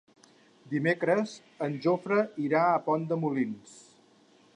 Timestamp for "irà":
2.45-2.63